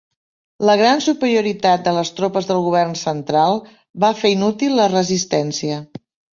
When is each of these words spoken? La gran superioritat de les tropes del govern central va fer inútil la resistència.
La 0.69 0.75
gran 0.79 1.03
superioritat 1.07 1.83
de 1.89 1.93
les 1.97 2.11
tropes 2.21 2.49
del 2.53 2.63
govern 2.69 2.97
central 3.03 3.63
va 4.07 4.13
fer 4.25 4.35
inútil 4.39 4.77
la 4.83 4.91
resistència. 4.99 5.83